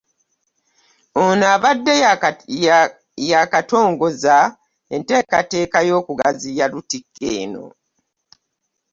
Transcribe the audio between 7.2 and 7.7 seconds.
eno